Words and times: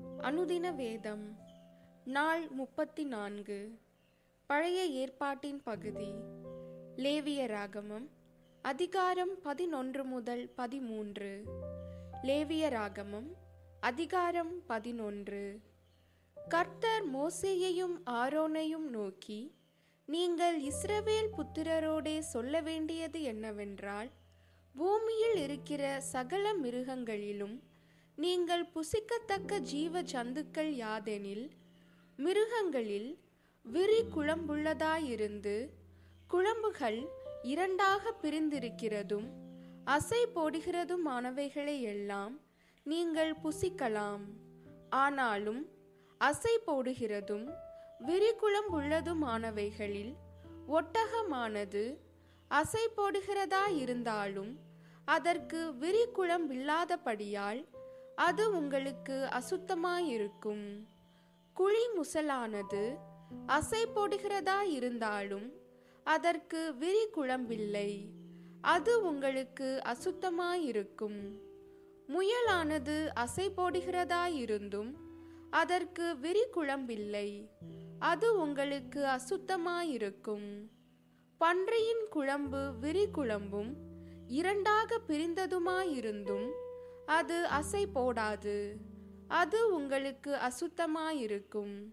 அனுதின 0.00 0.74
வேதம் 0.74 1.36
நாள் 2.04 2.48
முப்பத்தி 2.48 3.04
நான்கு 3.04 3.78
பழைய 4.46 4.86
ஏற்பாட்டின் 4.86 5.62
பகுதி 5.62 6.12
லேவிய 6.96 7.46
ராகமம் 7.46 8.08
அதிகாரம் 8.62 9.40
பதினொன்று 9.42 10.04
முதல் 10.04 10.48
பதிமூன்று. 10.54 11.42
லேவிய 12.22 12.68
ராகமம் 12.68 13.36
அதிகாரம் 13.80 14.66
பதினொன்று. 14.66 15.60
கர்த்தர் 16.48 17.14
மோசேயையும் 17.14 18.00
ஆரோனையும் 18.06 18.88
நோக்கி 18.90 19.54
நீங்கள் 20.06 20.62
இஸ்ரவேல் 20.62 21.28
புத்திரரோடே 21.36 22.18
சொல்ல 22.18 22.60
வேண்டியது 22.60 23.22
என்னவென்றால் 23.22 24.10
பூமியில் 24.74 25.36
இருக்கிற 25.36 26.00
சகல 26.00 26.54
மிருகங்களிலும் 26.54 27.62
நீங்கள் 28.18 28.64
புசிக்கத்தக்க 28.74 29.58
ஜீவ 29.58 30.02
ஜந்துக்கள் 30.02 30.54
யாதெனில் 30.54 31.50
மிருகங்களில் 32.16 33.18
விரி 33.62 34.04
குழம்புள்ளதாயிருந்து 34.16 35.70
குழம்புகள் 36.30 37.08
இரண்டாக 37.42 38.14
பிரிந்திருக்கிறதும் 38.22 39.40
அசை 39.86 40.26
போடுகிறதுமானவைகளை 40.34 41.80
எல்லாம் 41.80 42.40
நீங்கள் 42.84 43.34
புசிக்கலாம். 43.44 44.24
ஆனாலும் 44.90 45.68
அசை 46.18 46.58
போடுகிறதும் 46.66 47.48
விரிகுளம்புள்ளதுமானவைகளில் 48.06 50.14
ஒட்டகமானது 50.68 51.98
அசை 52.48 52.88
போடுகிறதா 52.96 53.76
இருந்தாலும் 53.76 54.60
அதற்கு 55.04 55.74
விரிகுளம்பில்லாதபடியால் 55.80 57.64
அது 58.24 58.44
உங்களுக்கு 58.56 59.28
அசுத்தமாயிருக்கும். 59.38 60.66
குழி 61.56 61.84
முசலானது 61.96 62.82
அசை 63.46 63.82
போடுகிறதா 63.94 64.58
இருந்தாலும் 64.68 65.46
அதற்கு 66.04 66.60
விரிகுளம்பில்லை 66.80 67.90
அது 68.60 68.92
உங்களுக்கு 69.02 69.82
அசுத்தமாயிருக்கும். 69.92 71.20
முயலானது 72.08 72.96
அசை 73.24 73.46
போடுகிறதா 73.56 74.22
இருந்தும் 74.34 74.92
அதற்கு 75.50 76.16
விரிகுளம்பில்லை 76.22 77.28
அது 77.98 78.28
உங்களுக்கு 78.40 79.02
அசுத்தமாயிருக்கும். 79.16 80.48
பன்றியின் 81.40 82.04
குழம்பு 82.10 82.60
விரி 82.80 83.06
குழம்பும் 83.14 83.72
இரண்டாக 84.28 85.00
பிரிந்ததுமாயிருந்தும் 85.08 86.48
அது 87.06 87.46
அசை 87.46 87.86
போடாது. 87.94 88.76
அது 89.28 89.74
உங்களுக்கு 89.74 90.36
அசுத்தமாயிருக்கும். 90.36 91.92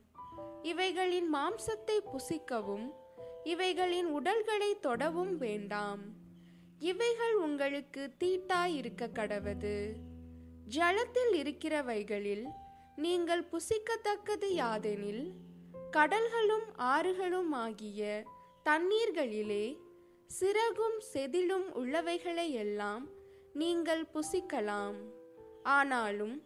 இவைகளின் 0.62 1.36
மாம்சத்தை 1.36 1.98
புசிக்கவும் 2.14 2.94
இவைகளின் 3.44 4.06
உடல்களை 4.06 4.80
தொடவும் 4.80 5.38
வேண்டாம். 5.38 6.02
இவைகள் 6.80 7.34
உங்களுக்கு 7.34 8.12
தீட்டாயிருக்க 8.20 9.08
கடவது. 9.14 9.94
ஜலத்தில் 10.68 11.34
இருக்கிறவைகளில் 11.34 12.46
நீங்கள் 12.96 13.48
புசிக்கத்தக்கது 13.52 14.50
யாதெனில் 14.50 15.32
கடல்களும் 15.92 16.68
ஆறுகளும் 16.78 17.52
ஆகிய 17.52 18.26
தண்ணீர்களிலே 18.66 19.78
சிறகும் 20.40 20.98
செதிலும் 21.14 21.68
உள்ளவைகளை 21.76 22.50
எல்லாம் 22.50 23.08
நீங்கள் 23.54 24.08
புசிக்கலாம். 24.14 24.96
ஆனாலும் 25.64 26.44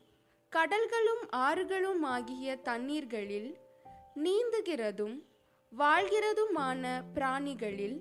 கடல்களும் 0.52 1.24
ஆறுகளும் 1.36 2.02
ஆகிய 2.02 2.56
தண்ணீர்களில் 2.56 3.58
நீந்துகிறதும் 4.16 5.24
வாழ்கிறதுமான 5.78 7.02
பிராணிகளில் 7.14 8.00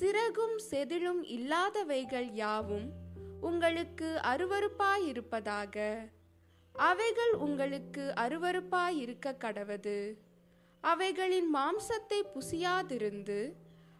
சிறகும் 0.00 0.56
செதிலும் 0.70 1.22
இல்லாதவைகள் 1.22 2.28
யாவும் 2.32 2.92
உங்களுக்கு 3.40 4.20
அருவறுப்பாயிருப்பதாக 4.22 5.96
அவைகள் 6.72 7.32
உங்களுக்கு 7.32 8.12
அருவறுப்பாயிருக்க 8.16 9.36
கடவது. 9.44 10.14
அவைகளின் 10.80 11.54
மாம்சத்தை 11.54 12.22
புசியாதிருந்து 12.34 13.52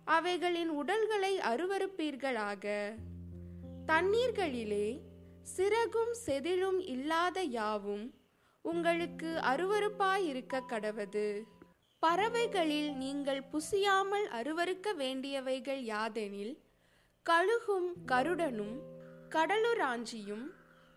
அவைகளின் 0.04 0.69
உடல்களை 0.69 1.38
அருவருப்பீர்களாக. 1.38 2.94
தண்ணீர்களிலே 3.88 5.00
சிறகும் 5.56 6.15
செதிலும் 6.26 6.78
இல்லாத 6.87 7.43
யாவும் 7.43 8.15
உங்களுக்கு 8.62 9.26
அருவருப்பாயிருக்க 9.26 10.62
கடவது. 10.69 11.44
பறவைகளில் 11.98 12.93
நீங்கள் 12.93 13.43
புசியாமல் 13.53 14.27
அருவருக்க 14.27 14.94
வேண்டியவைகள் 14.94 15.82
யாதெனில் 15.82 16.59
கழுகும் 17.31 17.93
கருடனும் 18.06 18.81
கடலுராஞ்சியும் 19.28 20.47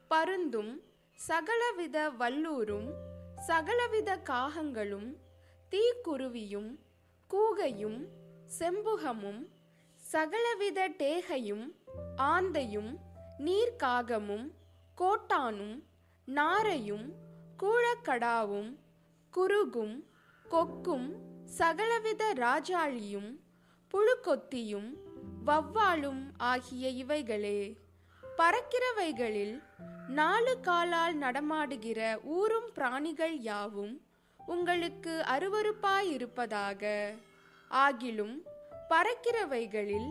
பருந்தும் 0.10 0.82
சகலவித 1.28 2.10
வல்லூரும் 2.10 2.94
சகலவித 3.48 4.18
காகங்களும் 4.18 5.18
தீக்குருவியும் 5.72 6.80
கூகையும் 7.30 8.08
செம்புகமும் 8.60 9.52
சகலவித 10.12 10.90
டேகையும் 10.98 11.76
ஆந்தையும் 12.18 12.98
நீர்க்காகமும் 13.40 14.48
கோட்டானும் 14.98 15.84
நாரையும் 16.28 17.14
கூழக்கடாவும் 17.64 18.78
குருகும் 19.32 20.08
கொக்கும் 20.50 21.08
சகலவித 21.46 22.34
ராஜாளியும் 22.34 23.40
புழுக்கொத்தியும் 23.94 24.90
வவ்வாலும் 25.46 26.32
ஆகிய 26.38 26.90
இவைகளே. 26.90 27.78
பறக்கிறவைகளில் 28.38 29.62
நாலு 30.08 30.60
காலால் 30.60 31.16
நடமாடுகிற 31.16 32.20
ஊரும் 32.24 32.70
பிராணிகள் 32.74 33.38
யாவும் 33.38 34.02
உங்களுக்கு 34.38 35.24
அருவறுப்பாயிருப்பதாக 35.28 37.14
ஆகிலும் 37.72 38.36
பறக்கிறவைகளில் 38.92 40.10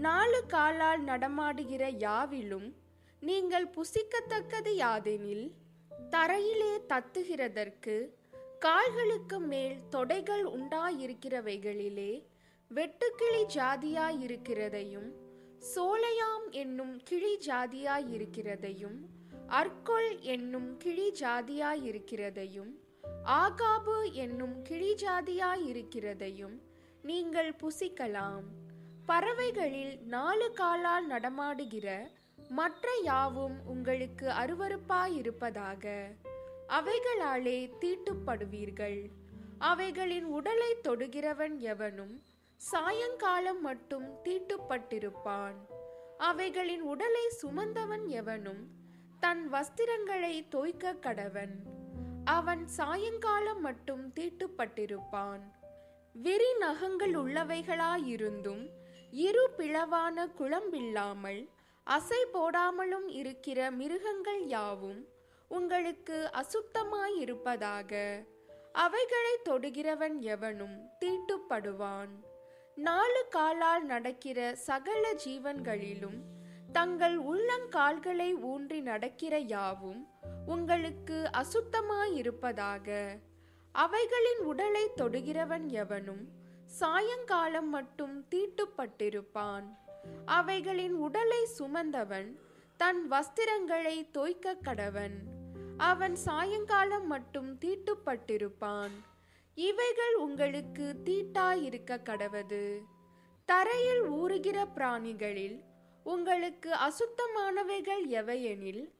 நாலு 0.00 0.38
காலால் 0.46 1.02
நடமாடுகிற 1.02 1.84
யாவிலும் 2.00 2.68
நீங்கள் 3.22 3.66
புசிக்கத்தக்கது 3.76 4.72
யாதெனில் 4.76 5.46
தரையிலே 6.10 6.72
தத்துகிறதற்கு 6.88 7.96
கால்களுக்கு 8.58 9.38
மேல் 9.46 9.76
தொடைகள் 9.90 10.44
உண்டாயிருக்கிறவைகளிலே 10.52 12.12
வெட்டுக்கிளி 12.70 13.42
ஜாதியாயிருக்கிறதையும் 13.56 15.08
சோலையாம் 15.66 16.46
என்னும் 16.54 16.96
கிளி 17.02 17.34
ஜாதியாயிருக்கிறதையும் 17.46 18.98
அர்கொல் 19.50 20.12
என்னும் 20.26 20.70
கிளி 20.78 21.06
ஜாதியாயிருக்கிறதையும் 21.20 22.72
ஆகாபு 23.36 23.96
என்னும் 24.16 24.56
கிளி 24.62 24.90
ஜாதியாயிருக்கிறதையும் 25.02 26.56
நீங்கள் 27.06 27.54
புசிக்கலாம். 27.62 28.46
பறவைகளில் 29.06 30.00
நாலு 30.06 30.52
காலால் 30.52 31.06
நடமாடுகிற 31.06 32.10
மற்ற 32.48 32.94
யாவும் 33.02 33.66
உங்களுக்கு 33.66 34.26
அருவறுப்பாயிருப்பதாக 34.28 35.84
அவைகளாலே 36.68 37.58
தீட்டுப்படுவீர்கள். 37.80 39.10
அவைகளின் 39.58 40.24
உடலை 40.24 40.76
தொடுகிறவன் 40.82 41.56
எவனும் 41.58 42.22
சாயங்காலம் 42.56 43.60
மட்டும் 43.60 44.08
தீட்டுப்பட்டிருப்பான். 44.24 45.58
அவைகளின் 46.18 46.82
உடலை 46.82 47.26
சுமந்தவன் 47.42 48.06
எவனும் 48.06 48.68
தன் 49.20 49.52
வஸ்திரங்களை 49.52 50.48
தோய்க்க 50.48 50.92
கடவன். 50.92 51.54
அவன் 52.24 52.68
சாயங்காலம் 52.68 53.60
மட்டும் 53.60 54.12
தீட்டுப்பட்டிருப்பான். 54.14 55.44
விரி 56.22 56.54
நகங்கள் 56.58 57.12
உள்ளவைகளாயிருந்தும் 57.12 58.70
இரு 59.10 59.50
பிளவான 59.56 60.26
குளம்பில்லாமல் 60.38 61.48
அசை 61.86 62.20
போடாமலும் 62.32 63.08
இருக்கிற 63.08 63.70
மிருகங்கள் 63.70 64.44
யாவும் 64.44 65.08
உங்களுக்கு 65.48 66.30
அசுத்தமாயிருப்பதாக 66.32 68.24
அவைகளை 68.72 69.38
தொடுகிறவன் 69.44 70.18
எவனும் 70.18 70.90
தீட்டுப்படுவான். 71.00 72.10
நாலு 72.74 73.26
காலால் 73.28 73.84
நடக்கிற 73.84 74.54
சகல 74.54 75.14
ஜீவன்களிலும் 75.24 76.20
தங்கள் 76.72 77.18
உள்ளங்கால்களை 77.22 78.40
ஊன்றி 78.40 78.80
நடக்கிற 78.80 79.38
யாவும் 79.38 80.06
உங்களுக்கு 80.46 81.30
அசுத்தமாயிருப்பதாக 81.32 83.18
அவைகளின் 83.76 84.38
உடலை 84.38 84.90
தொடுகிறவன் 84.96 85.66
எவனும் 85.66 86.28
சாயங்காலம் 86.64 87.68
மட்டும் 87.68 88.24
தீட்டுப்பட்டிருப்பான். 88.30 89.64
அவைகளின் 90.24 90.92
உடலை 90.92 91.48
சுமந்தவன் 91.58 92.36
தன் 92.76 93.10
வஸ்திரங்களை 93.10 94.10
தோய்க்க 94.10 94.56
கடவன். 94.64 95.16
அவன் 95.76 96.16
சாயங்காலம் 96.16 97.06
மட்டும் 97.06 97.58
தீட்டுப்பட்டிருப்பான். 97.58 98.90
இவைகள் 99.54 100.14
உங்களுக்கு 100.14 100.96
தீட்டாயிருக்க 101.04 102.02
கடவது. 102.02 102.80
தரையில் 103.44 104.02
ஊறுகிற 104.02 104.66
பிராணிகளில் 104.74 105.60
உங்களுக்கு 106.02 106.74
அசுத்தமானவைகள் 106.74 108.06
எவையெனில்? 108.08 108.90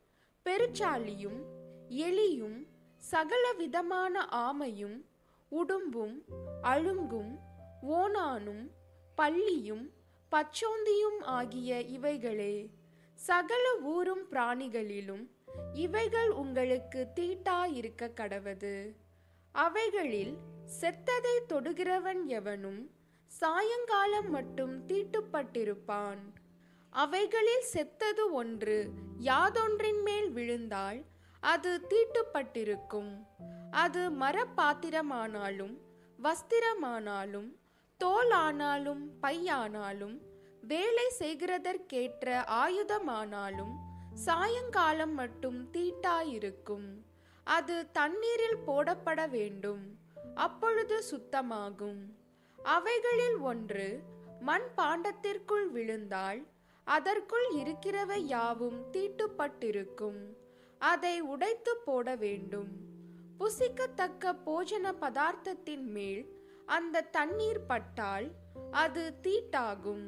பெருச்சாலியும் 0.45 1.41
எலியும் 1.89 2.75
சகல 3.07 3.53
விதமான 3.53 4.29
ஆமையும் 4.31 5.05
உடும்பும் 5.51 6.17
அழுங்கும் 6.63 7.39
ஓணானும் 7.83 8.71
பள்ளியும் 9.15 9.91
பச்சோந்தியும் 10.31 11.21
ஆகிய 11.21 11.81
இவைகளே. 11.81 12.71
சகல 13.15 13.77
ஊரும் 13.77 14.31
பிராணிகளிலும் 14.31 15.25
இவைகள் 15.75 16.31
உங்களுக்கு 16.31 17.07
தீட்டாயிருக்க 17.15 18.11
கடவது. 18.15 18.97
அவைகளில் 19.53 20.37
செத்ததை 20.81 21.37
தொடுகிறவன் 21.49 22.25
எவனும் 22.25 22.91
சாயங்காலம் 23.27 24.31
மட்டும் 24.31 24.87
தீட்டுப்பட்டிருப்பான். 24.87 26.23
அவைகளில் 26.91 27.63
செத்தது 27.63 28.33
ஒன்று 28.33 28.91
யாதொன்றின் 29.19 30.03
மேல் 30.03 30.31
விழுந்தால் 30.31 31.05
அது 31.41 31.87
தீட்டுப்பட்டிருக்கும். 31.91 33.27
அது 33.71 34.11
மரப்பாத்திரமானாலும் 34.11 35.77
வஸ்திரமானாலும் 36.23 37.49
தோலானாலும் 38.05 39.03
பையானாலும் 39.23 40.21
வேலை 40.61 41.13
செய்கிறதற்கேற்ற 41.19 42.45
ஆயுதமானாலும் 42.45 43.75
சாயங்காலம் 44.15 45.15
மட்டும் 45.15 45.73
தீட்டாயிருக்கும். 45.73 46.89
அது 47.45 47.91
தண்ணீரில் 47.91 48.59
போடப்பட 48.67 49.29
வேண்டும். 49.29 49.99
அப்பொழுது 50.35 51.03
சுத்தமாகும். 51.11 52.03
அவைகளில் 52.63 53.37
ஒன்று 53.37 54.01
மண் 54.41 54.69
பாண்டத்திற்குள் 54.77 55.71
விழுந்தால் 55.71 56.47
அதற்குள் 56.85 57.49
இருக்கிறவை 57.51 58.27
யாவும் 58.27 58.93
தீட்டுப்பட்டிருக்கும். 58.93 60.21
அதை 60.89 61.21
உடைத்து 61.21 61.73
போட 61.85 62.15
வேண்டும். 62.15 62.71
புசிக்கத்தக்க 63.39 64.33
போஜன 64.47 64.93
பதார்த்தத்தின் 65.01 65.87
மேல் 65.97 66.23
அந்த 66.67 67.07
தண்ணீர் 67.17 67.67
பட்டால் 67.67 68.27
அது 68.71 69.03
தீட்டாகும். 69.23 70.07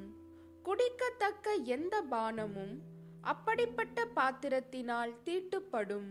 குடிக்கத்தக்க 0.62 1.54
எந்த 1.64 2.02
பானமும் 2.10 2.75
அப்படிப்பட்ட 3.22 4.06
பாத்திரத்தினால் 4.16 5.14
தீட்டுப்படும். 5.25 6.10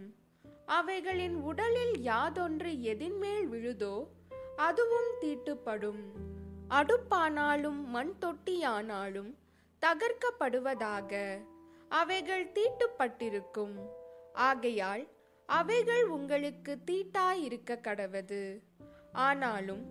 அவைகளின் 0.65 1.37
உடலில் 1.49 1.95
யாதொன்று 2.01 2.71
எதின்மேல் 2.81 3.47
விழுதோ 3.51 3.95
அதுவும் 4.57 5.11
தீட்டுப்படும். 5.21 6.03
அடுப்பானாலும் 6.69 7.81
மண் 7.95 8.13
தொட்டியானாலும் 8.21 9.31
தகர்க்கப்படுவதாக 9.81 11.11
அவைகள் 12.01 12.51
தீட்டுப்பட்டிருக்கும். 12.51 13.77
ஆகையால் 14.37 15.07
அவைகள் 15.45 16.05
உங்களுக்கு 16.05 16.77
தீட்டாயிருக்க 16.91 17.69
கடவது 17.69 18.59
ஆனாலும் 19.11 19.85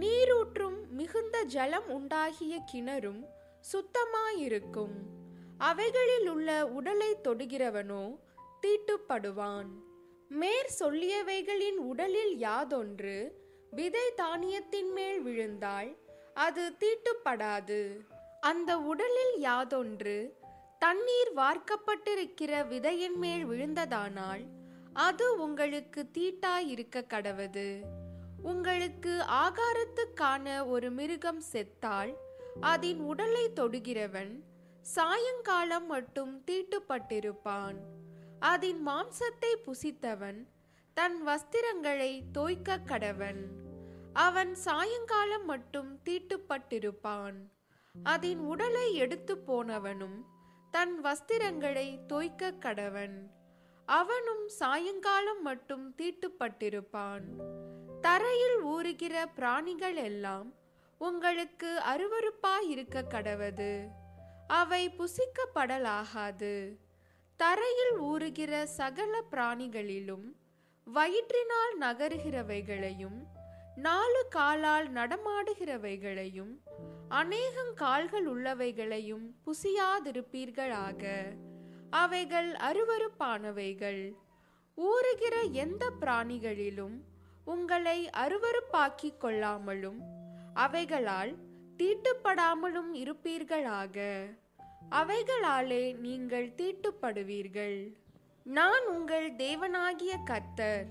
நீரூற்றும் 0.00 0.88
மிகுந்த 0.88 1.42
ஜலம் 1.42 1.88
உண்டாகிய 1.88 2.64
கிணறும் 2.72 3.24
சுத்தமாயிருக்கும். 3.72 4.94
அவைகளில் 5.58 6.28
உள்ள 6.28 6.66
உடலை 6.66 7.16
தொடுகிறவனோ 7.24 8.18
தீட்டுப்படுவான். 8.62 9.68
மேற் 10.28 10.76
சொல்லியவைகளின் 10.78 11.76
உடலில் 11.76 12.38
யாதொன்று 12.38 13.32
விதை 13.70 14.12
தானியத்தின் 14.16 14.92
மேல் 14.92 15.20
விழுந்தால் 15.20 15.96
அது 16.34 16.72
தீட்டுப்படாது. 16.80 18.00
அந்த 18.40 18.78
உடலில் 18.78 19.38
யாதொன்று 19.38 20.38
தண்ணீர் 20.82 21.30
வார்க்கப்பட்டிருக்கிற 21.36 22.52
விதையின் 22.68 23.16
மேல் 23.16 23.42
விழுந்ததானால் 23.46 24.42
அது 24.92 25.26
உங்களுக்கு 25.40 26.00
தீட்டாயிருக்க 26.18 27.02
கடவது. 27.14 27.66
உங்களுக்கு 28.42 29.12
ஆகாரத்துக்கான 29.44 30.66
ஒரு 30.66 30.90
மிருகம் 30.90 31.42
செத்தால் 31.52 32.12
அதன் 32.60 33.00
உடலை 33.00 33.44
தொடுகிறவன் 33.56 34.32
சாயங்காலம் 34.80 35.86
மட்டும் 35.86 36.44
தீட்டுப்பட்டிருப்பான். 36.46 37.78
அதன் 38.38 38.80
மாம்சத்தை 38.86 39.52
புசித்தவன் 39.66 40.40
தன் 40.96 41.20
வஸ்திரங்களை 41.26 42.22
தோய்க்க 42.32 42.80
கடவன். 42.86 43.42
அவன் 44.12 44.54
சாயங்காலம் 44.54 45.44
மட்டும் 45.44 45.98
தீட்டுப்பட்டிருப்பான். 46.04 47.38
அதன் 47.94 48.38
உடலை 48.38 48.94
எடுத்து 48.94 49.36
போனவனும் 49.46 50.20
தன் 50.70 51.04
வஸ்திரங்களை 51.04 52.06
தோய்க்க 52.06 52.50
கடவன். 52.50 53.30
அவனும் 53.86 54.48
சாயங்காலம் 54.48 55.42
மட்டும் 55.42 55.94
தீட்டுப்பட்டிருப்பான். 55.96 57.24
தரையில் 58.00 58.64
ஊறுகிற 58.64 59.24
பிராணிகள் 59.34 59.96
எல்லாம் 59.96 60.54
உங்களுக்கு 60.98 61.80
அருவறுப்பாயிருக்க 61.94 63.02
கடவது. 63.10 63.86
அவை 64.46 64.90
புசிக்கப்படலாகாது. 64.90 66.76
தரையில் 67.36 68.00
ஊறுகிற 68.00 68.64
சகல 68.64 69.22
பிராணிகளிலும் 69.30 70.32
வயிற்றினால் 70.94 71.74
நகருகிறவைகளையும் 71.80 73.18
நாலு 73.80 74.26
காலால் 74.28 74.92
நடமாடுகிறவைகளையும் 74.92 76.54
அநேகம் 77.08 77.74
கால்கள் 77.74 78.26
உள்ளவைகளையும் 78.26 79.34
புசியாதிருப்பீர்களாக. 79.46 81.22
அவைகள் 81.90 82.52
அருவருப்பானவைகள். 82.52 84.12
ஊறுகிற 84.76 85.50
எந்த 85.50 85.90
பிராணிகளிலும் 86.00 87.00
உங்களை 87.44 88.10
அருவறுப்பாக்கிக் 88.16 89.20
கொள்ளாமலும் 89.20 90.00
அவைகளால் 90.54 91.34
தீட்டுப்படாமலும் 91.76 92.92
இருப்பீர்களாக. 92.94 94.24
அவைகளாலே 94.90 95.98
நீங்கள் 95.98 96.48
தீட்டுப்படுவீர்கள். 96.48 97.94
நான் 98.44 98.86
உங்கள் 98.86 99.32
தேவனாகிய 99.32 100.12
கர்த்தர் 100.24 100.86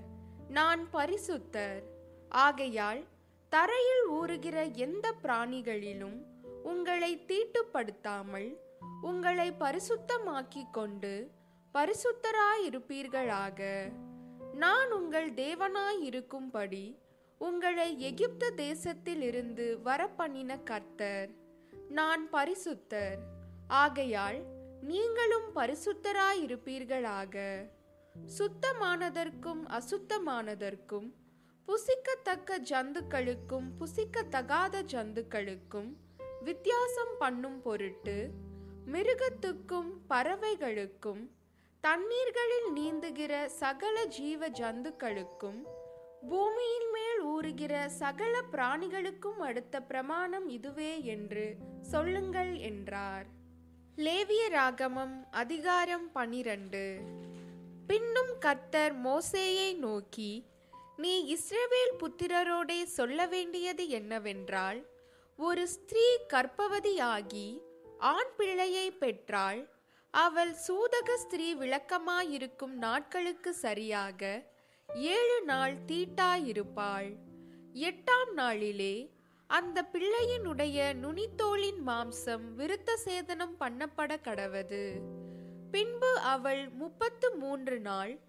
நான் 0.48 0.88
பரிசுத்தர். 0.92 1.89
ஆகையால் 2.30 3.04
தரையில் 3.48 4.10
ஊறுகிற 4.10 4.74
எந்த 4.74 5.14
பிராணிகளிலும் 5.22 6.22
உங்களை 6.62 7.24
தீட்டுப்படுத்தாமல் 7.26 8.56
உங்களை 9.02 9.50
பரிசுத்தமாக்கிக் 9.50 10.72
கொண்டு 10.72 11.30
பரிசுத்தராயிருப்பீர்களாக. 11.74 13.92
நான் 14.52 14.92
உங்கள் 14.92 15.32
தேவனாயிருக்கும்படி 15.32 16.96
உங்களை 17.38 18.00
எகிப்து 18.00 18.52
தேசத்திலிருந்து 18.56 19.78
வரப்பண்ணின 19.84 20.62
கர்த்தர் 20.62 21.30
நான் 21.88 22.28
பரிசுத்தர். 22.32 23.18
ஆகையால் 23.68 24.44
நீங்களும் 24.80 25.54
பரிசுத்தராயிருப்பீர்களாக. 25.54 27.66
சுத்தமானதற்கும் 28.38 29.68
அசுத்தமானதற்கும் 29.68 31.12
புசிக்கத்தக்க 31.70 32.58
ஜந்துக்களுக்கும் 32.70 33.66
புசிக்கத்தகாத 33.78 34.82
ஜந்துக்களுக்கும் 34.92 35.96
வித்தியாசம் 36.40 37.12
பண்ணும் 37.18 37.62
பொருட்டு 37.62 38.30
மிருகத்துக்கும் 38.86 39.90
பறவைகளுக்கும் 40.08 41.30
தண்ணீர்களில் 41.80 42.68
நீந்துகிற 42.76 43.44
சகல 43.44 44.04
ஜீவ 44.04 44.48
ஜந்துக்களுக்கும் 44.48 45.62
பூமியின் 46.28 46.90
மேல் 46.92 47.26
ஊறுகிற 47.26 47.86
சகல 47.86 48.42
பிராணிகளுக்கும் 48.52 49.38
அடுத்த 49.38 49.82
பிரமாணம் 49.82 50.48
இதுவே 50.48 51.04
என்று 51.04 51.56
சொல்லுங்கள் 51.80 52.54
என்றார். 52.56 53.26
லேவிய 53.96 54.48
ராகமம் 54.48 55.26
அதிகாரம் 55.30 56.12
பனிரண்டு. 56.12 57.00
பின்னும் 57.86 58.38
கர்த்தர் 58.38 58.94
மோசேயை 59.02 59.76
நோக்கி 59.76 60.49
நீ 61.00 61.38
இஸ்ரவேல் 61.38 61.92
புத்திரரோடே 61.98 62.82
சொல்ல 62.82 63.26
வேண்டியது 63.26 63.88
என்னவென்றால் 63.88 64.86
ஒரு 65.36 65.68
ஸ்திரீ 65.68 66.06
கற்பவதியாகி 66.32 67.60
ஆண் 67.98 68.34
பிள்ளையை 68.36 68.90
பெற்றாள் 68.90 69.70
அவள் 70.10 70.54
சூதக 70.54 71.16
ஸ்திரீ 71.16 71.54
விளக்கமாயிருக்கும் 71.54 72.74
நாட்களுக்கு 72.78 73.54
சரியாக 73.54 74.42
ஏழு 74.94 75.42
நாள் 75.42 75.76
தீட்டாயிருப்பாள். 75.86 77.16
எட்டாம் 77.72 78.32
நாளிலே 78.32 79.10
அந்த 79.46 79.84
பிள்ளையினுடைய 79.92 80.94
நுனித்தோலின் 80.94 81.80
மாம்சம் 81.86 82.46
விருத்த 82.56 82.96
சேதனம் 83.04 83.56
பண்ணப்பட 83.60 84.16
கடவது 84.24 85.00
பின்பு 85.70 86.18
அவள் 86.18 86.68
முப்பத்து 86.68 87.36
மூன்று 87.36 87.80
நாள் 87.80 88.20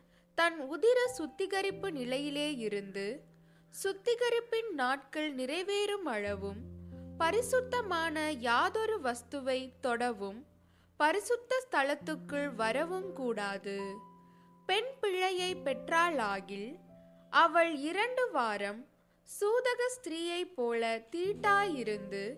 தன் 0.41 0.61
உதிர 0.61 0.99
சுத்திகரிப்பு 1.17 1.91
நிலையிலே 1.91 2.55
இருந்து 2.55 3.23
சுத்திகரிப்பின் 3.83 4.69
நாட்கள் 4.71 5.35
நிறைவேறும் 5.35 6.05
அளவும் 6.05 6.61
பரிசுத்தமான 7.17 8.31
யாதொரு 8.31 8.99
வஸ்துவை 9.01 9.71
தொடவும் 9.81 10.45
பரிசுத்த 10.97 11.65
ஸ்தலத்துக்குள் 11.71 12.55
வரவும் 12.55 13.13
கூடாது. 13.13 13.81
பெண் 14.65 14.89
பிள்ளையை 14.99 15.55
பெற்றாளாகில் 15.55 16.75
அவள் 17.29 17.75
இரண்டு 17.75 18.31
வாரம் 18.31 18.87
சூதக 19.23 19.83
ஸ்திரீயைப் 19.89 20.55
போல 20.55 20.97
தீட்டாயிருந்து 21.11 22.33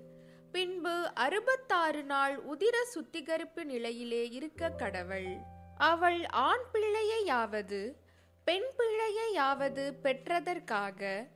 பின்பு 0.52 1.12
அறுபத்தாறு 1.14 2.04
நாள் 2.04 2.46
உதிர 2.46 2.84
சுத்திகரிப்பு 2.84 3.66
நிலையிலே 3.66 4.30
இருக்க 4.30 4.70
கடவள். 4.70 5.53
அவள் 5.78 6.26
ஆண் 6.26 6.66
பிள்ளையையாவது 6.74 7.96
பெண் 8.44 8.70
பிள்ளையையாவது 8.78 9.94
பெற்றதற்காக 10.04 11.28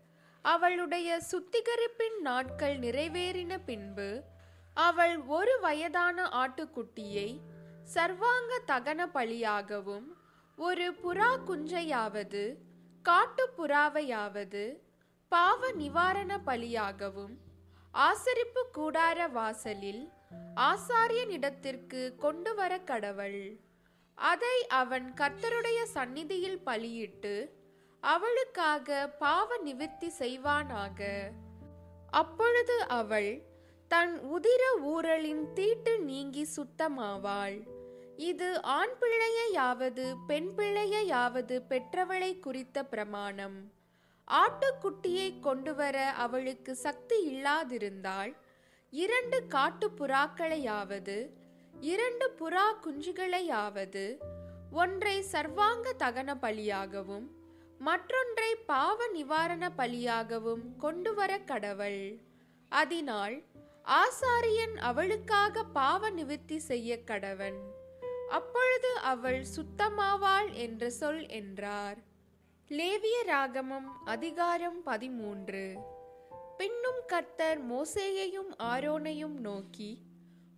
அவளுடைய 0.42 1.22
சுத்திகரிப்பின் 1.32 2.20
நாட்கள் 2.20 2.80
நிறைவேறின 2.80 3.58
பின்பு 3.66 4.24
அவள் 4.74 5.18
ஒரு 5.18 5.60
வயதான 5.60 6.24
ஆட்டுக்குட்டியை 6.24 7.40
சர்வாங்க 7.94 8.62
தகன 8.68 9.10
பலியாகவும் 9.14 10.08
ஒரு 10.58 10.94
புறா 11.04 11.32
குஞ்சையாவது 11.48 12.58
காட்டு 13.02 13.50
புறாவையாவது 13.58 14.78
பாவ 15.28 15.72
நிவாரண 15.72 16.40
பலியாகவும் 16.46 17.36
ஆசரிப்பு 17.94 18.64
கூடார 18.74 19.32
வாசலில் 19.32 20.12
ஆசாரியனிடத்திற்கு 20.56 22.16
கொண்டு 22.16 22.56
வர 22.56 22.80
கடவுள். 22.80 23.60
அதை 24.18 24.68
அவன் 24.68 25.14
கர்த்தருடைய 25.14 25.84
சந்நிதியில் 25.84 26.64
பலியிட்டு 26.64 27.54
அவளுக்காக 28.00 29.08
பாவ 29.20 29.58
நிவிர்த்தி 29.58 30.12
செய்வானாக. 30.20 31.30
அப்பொழுது 32.12 32.82
அவள் 32.82 33.42
தன் 33.88 34.20
உதிர 34.20 34.82
ஊரலின் 34.82 35.54
தீட்டு 35.54 36.00
நீங்கி 36.00 36.48
சுத்தமாவாள். 36.56 37.62
இது 38.16 38.62
ஆண் 38.62 38.96
பிள்ளையையாவது 39.00 40.16
பெண் 40.28 40.52
பிள்ளையையாவது 40.58 41.62
பெற்றவளை 41.70 42.40
குறித்த 42.40 42.86
பிரமாணம். 42.86 43.72
ஆட்டுக்குட்டியை 44.32 45.40
கொண்டு 45.40 45.76
வர 45.76 46.10
அவளுக்கு 46.10 46.76
சக்தி 46.76 47.18
இல்லாதிருந்தால் 47.34 48.36
இரண்டு 48.90 49.48
காட்டு 49.48 49.92
புறாக்களையாவது 50.00 51.30
இரண்டு 51.82 52.36
புறா 52.40 52.64
குஞ்சுகளையாவது 52.82 54.18
ஒன்றை 54.72 55.22
சர்வாங்க 55.22 55.94
தகன 56.00 56.36
பலியாகவும் 56.42 57.28
மற்றொன்றை 57.80 58.56
பாவ 58.56 59.08
நிவாரண 59.08 59.72
பலியாகவும் 59.78 60.76
கொண்டு 60.78 61.14
வர 61.14 61.40
கடவள். 61.40 62.20
அதனால் 62.70 63.44
ஆசாரியன் 63.84 64.76
அவளுக்காக 64.78 65.64
பாவ 65.64 66.10
நிவிற்த்தி 66.10 66.58
செய்ய 66.58 67.00
கடவன். 67.06 67.60
அப்பொழுது 68.30 68.96
அவள் 68.96 69.46
சுத்தமாவாள் 69.56 70.52
என்று 70.52 70.92
சொல் 70.92 71.28
என்றார். 71.28 71.98
லேவிய 72.68 73.24
ராகமம் 73.28 73.88
அதிகாரம் 74.06 74.84
பதிமூன்று. 74.84 75.78
பின்னும் 76.58 77.02
கர்த்தர் 77.08 77.72
மோசேயையும் 77.72 78.52
ஆரோனையும் 78.60 79.38
நோக்கி 79.40 80.07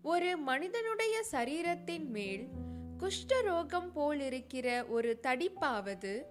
ஒரு 0.03 0.37
மனிதனுடைய 0.37 1.23
சரீரத்தின் 1.31 2.05
மேல் 2.05 2.47
குஷ்டரோகம் 2.99 3.89
போலிருக்கிற 3.95 4.87
ஒரு 4.87 5.19
தடிப்பாவது 5.23 6.25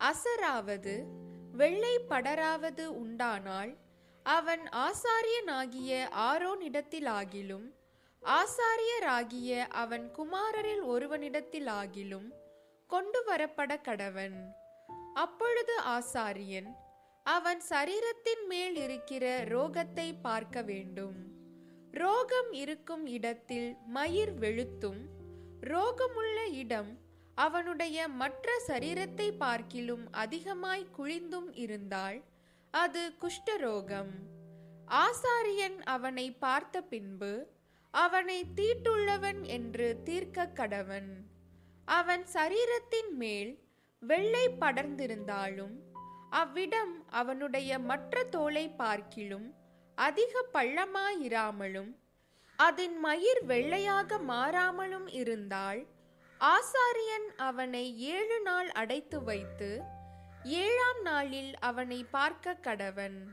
அசராவது 0.00 1.04
வெள்ளை 1.50 1.98
படராவது 2.08 2.86
உண்டானால் 2.86 3.76
அவன் 4.22 4.68
ஆசாரியனாகிய 4.72 6.08
ஆரோனிடத்திலாகிலும் 6.14 7.72
ஆசாரியராகிய 8.22 9.66
அவன் 9.68 10.10
குமாரரில் 10.16 10.84
ஒருவனிடத்திலாகிலும் 10.86 12.28
கொண்டு 12.86 13.24
வரப்பட 13.26 13.80
கடவன் 13.80 14.38
அப்பொழுது 15.14 15.80
ஆசாரியன் 15.80 16.70
அவன் 17.22 17.60
சரீரத்தின் 17.70 18.46
மேல் 18.48 18.76
இருக்கிற 18.76 19.44
ரோகத்தை 19.44 20.14
பார்க்க 20.22 20.62
வேண்டும். 20.62 21.31
ரோகம் 21.92 22.52
இருக்கும் 22.52 23.06
இடத்தில் 23.06 23.76
மயிர் 23.86 24.34
வெளுத்தும் 24.34 25.00
ரோகமுள்ள 25.62 26.38
இடம் 26.52 26.90
அவனுடைய 27.34 28.08
மற்ற 28.08 28.54
சரீரத்தை 28.66 29.32
பார்க்கிலும் 29.36 30.04
அதிகமாய் 30.10 30.86
குழிந்தும் 30.98 31.50
இருந்தால் 31.54 32.18
அது 32.70 33.12
குஷ்டரோகம். 33.20 34.12
ஆசாரியன் 34.86 35.78
அவனை 35.84 36.32
பார்த்த 36.32 36.82
பின்பு 36.82 37.32
அவனை 37.90 38.44
தீட்டுள்ளவன் 38.54 39.42
என்று 39.46 40.02
தீர்க்க 40.04 40.46
கடவன். 40.54 41.10
அவன் 41.84 42.24
சரீரத்தின் 42.34 43.12
மேல் 43.16 43.52
வெள்ளை 44.02 44.48
படர்ந்திருந்தாலும் 44.60 45.74
அவ்விடம் 46.30 46.94
அவனுடைய 47.10 47.78
மற்ற 47.78 48.24
தோலை 48.24 48.68
பார்க்கிலும் 48.68 49.48
அதிக 49.96 50.44
பள்ளமாயிராமலும் 50.52 52.00
அதன் 52.56 52.98
மயிர் 52.98 53.44
வெள்ளையாக 53.44 54.18
மாறாமலும் 54.18 55.08
இருந்தால் 55.08 55.86
ஆசாரியன் 56.40 57.28
அவனை 57.36 57.98
ஏழு 57.98 58.40
நாள் 58.40 58.70
அடைத்து 58.70 59.22
வைத்து 59.22 59.82
ஏழாம் 60.44 61.02
நாளில் 61.02 61.54
அவனை 61.58 62.04
பார்க்க 62.04 62.58
கடவன். 62.62 63.26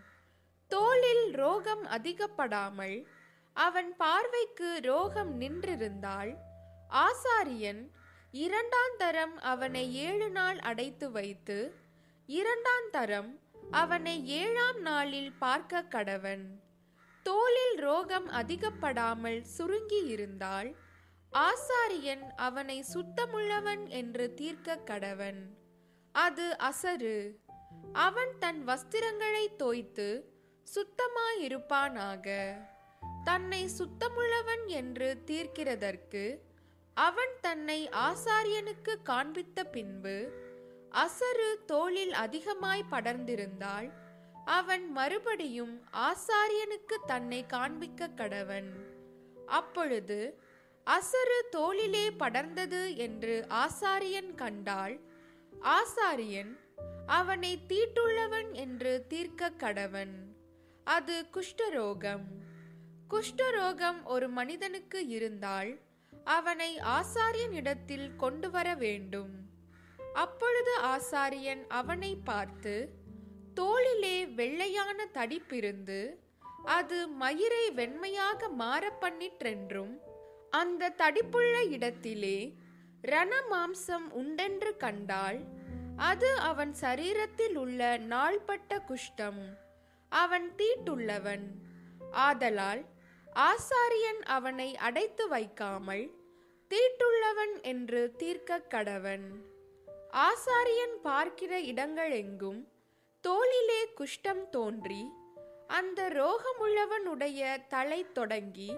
தோளில் 0.68 1.32
ரோகம் 1.32 1.86
அதிகப்படாமல் 1.86 3.06
அவன் 3.54 3.96
பார்வைக்கு 3.98 4.80
ரோகம் 4.82 5.42
நின்றிருந்தால் 5.42 6.36
ஆசாரியன் 6.90 7.90
இரண்டாம் 8.32 8.96
தரம் 8.98 9.40
அவனை 9.40 9.96
ஏழு 9.96 10.30
நாள் 10.30 10.58
அடைத்து 10.58 11.12
வைத்து 11.12 11.76
இரண்டாம் 12.26 12.90
தரம் 12.92 13.40
அவனை 13.72 14.28
ஏழாம் 14.28 14.80
நாளில் 14.80 15.32
பார்க்க 15.32 15.86
கடவன். 15.90 16.46
தோலில் 17.24 17.76
ரோகம் 17.76 18.30
அதிகப்படாமல் 18.30 19.42
சுருங்கி 19.42 20.06
இருந்தால் 20.06 20.76
ஆசாரியன் 21.34 22.30
அவனை 22.36 22.84
சுத்தமுள்ளவன் 22.94 23.88
என்று 23.88 24.34
தீர்க்க 24.34 24.80
கடவன். 24.86 25.42
அது 26.12 26.58
அசரு. 26.60 27.36
அவன் 27.94 28.38
தன் 28.40 28.68
வஸ்திரங்களை 28.68 29.48
தோய்த்து 29.56 30.24
சுத்தமாயிருப்பானாக. 30.76 32.56
தன்னை 33.24 33.70
சுத்தமுள்ளவன் 33.78 34.66
என்று 34.66 35.24
தீர்க்கிறதற்கு 35.26 36.38
அவன் 36.94 37.36
தன்னை 37.42 37.90
ஆசாரியனுக்கு 37.90 39.02
காண்பித்த 39.04 39.64
பின்பு 39.64 40.48
அசரு 40.92 41.66
தோளில் 41.66 42.14
அதிகமாய் 42.14 42.86
படர்ந்திருந்தால் 42.92 43.92
அவன் 44.46 44.92
மறுபடியும் 44.92 45.84
ஆசாரியனுக்கு 45.94 47.06
தன்னை 47.06 47.46
காண்பிக்க 47.46 48.08
கடவன். 48.08 48.70
அப்பொழுது 49.46 50.40
அசரு 50.86 51.50
தோளிலே 51.50 52.10
படர்ந்தது 52.10 52.96
என்று 52.96 53.48
ஆசாரியன் 53.50 54.36
கண்டால் 54.36 55.00
ஆசாரியன் 55.62 56.60
அவனை 57.06 57.60
தீட்டுள்ளவன் 57.68 58.52
என்று 58.52 59.06
தீர்க்க 59.08 59.50
கடவன். 59.50 60.14
அது 60.84 61.26
குஷ்டரோகம். 61.34 62.26
குஷ்டரோகம் 63.10 64.04
ஒரு 64.04 64.30
மனிதனுக்கு 64.30 65.08
இருந்தால் 65.08 65.80
அவனை 66.24 66.78
ஆசாரியனிடத்தில் 66.78 68.16
கொண்டு 68.16 68.50
வர 68.50 68.76
வேண்டும். 68.76 69.49
அப்பொழுது 70.14 70.80
ஆசாரியன் 70.80 71.64
அவனை 71.68 72.16
பார்த்து 72.16 72.90
தோளிலே 73.54 74.26
வெள்ளையான 74.26 75.06
தடிப்பிருந்து 75.14 76.16
அது 76.64 77.08
மயிரை 77.08 77.72
வெண்மையாக 77.72 78.50
மாறப்பண்ணிற்றென்றும் 78.60 79.94
அந்த 80.50 80.94
தடிப்புள்ள 80.98 81.68
இடத்திலே 81.68 82.56
ரண 83.02 83.42
மாம்சம் 83.52 84.08
உண்டென்று 84.10 84.78
கண்டால் 84.78 85.40
அது 85.96 86.36
அவன் 86.36 86.76
சரீரத்தில் 86.82 87.56
உள்ள 87.56 87.98
நாள்பட்ட 87.98 88.84
குஷ்டம் 88.88 89.42
அவன் 90.10 90.56
தீட்டுள்ளவன். 90.58 91.46
ஆதலால் 92.12 92.86
ஆசாரியன் 93.36 94.22
அவனை 94.22 94.78
அடைத்து 94.78 95.28
வைக்காமல் 95.28 96.12
தீட்டுள்ளவன் 96.72 97.62
என்று 97.62 98.16
தீர்க்க 98.18 98.60
கடவன். 98.60 99.28
ஆசாரியன் 100.12 100.96
பார்க்கிற 101.04 101.60
இடங்களெங்கும் 101.60 102.68
தோளிலே 103.22 103.90
குஷ்டம் 103.98 104.50
தோன்றி 104.50 105.10
அந்த 105.68 106.10
ரோகமுள்ளவனுடைய 106.10 107.68
தலை 107.68 108.12
தொடங்கி 108.12 108.76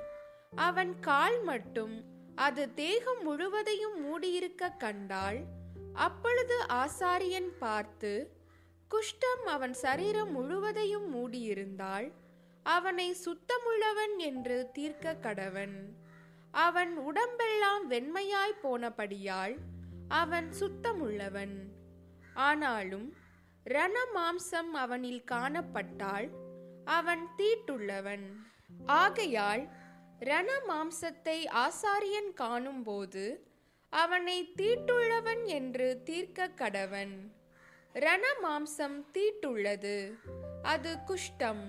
அவன் 0.56 1.00
கால் 1.00 1.44
மட்டும் 1.44 2.04
அது 2.36 2.74
தேகம் 2.74 3.22
முழுவதையும் 3.22 4.00
மூடியிருக்க 4.00 4.78
கண்டால் 4.78 5.40
அப்பொழுது 5.94 6.64
ஆசாரியன் 6.64 7.52
பார்த்து 7.60 8.32
குஷ்டம் 8.92 9.46
அவன் 9.46 9.74
சரீரம் 9.74 10.32
முழுவதையும் 10.32 11.16
மூடியிருந்தால் 11.16 12.12
அவனை 12.64 13.16
சுத்தமுள்ளவன் 13.26 14.18
என்று 14.18 14.70
தீர்க்க 14.74 15.16
கடவன். 15.22 15.86
அவன் 16.52 16.98
உடம்பெல்லாம் 16.98 17.92
வெண்மையாய் 17.92 18.60
போனபடியால் 18.64 19.56
அவன் 20.12 20.53
சுத்தமுள்ளவன். 20.60 21.56
ஆனாலும் 22.34 23.13
ரண 23.63 24.00
மாம்சம் 24.15 24.72
அவனில் 24.74 25.24
காணப்பட்டால் 25.32 26.30
அவன் 26.86 27.27
தீட்டுள்ளவன். 27.38 28.36
ஆகையால் 28.86 29.68
ரண 30.20 30.51
மாம்சத்தை 30.68 31.48
ஆசாரியன் 31.48 32.34
காணும்போது 32.34 33.48
அவனை 33.89 34.53
தீட்டுள்ளவன் 34.58 35.46
என்று 35.46 36.01
தீர்க்க 36.03 36.48
கடவன். 36.48 37.32
ரண 37.94 38.27
மாம்சம் 38.44 39.06
தீட்டுள்ளது 39.13 40.13
அது 40.63 40.98
குஷ்டம். 41.08 41.63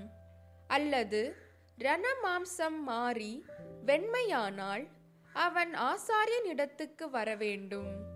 அல்லது 0.66 1.36
ரண 1.78 2.08
மாம்சம் 2.22 2.78
மாறி 2.80 3.44
வெண்மையானால் 3.86 4.88
அவன் 5.32 5.74
ஆசாரியனிடத்துக்கு 5.74 7.10
வரவேண்டும். 7.10 8.11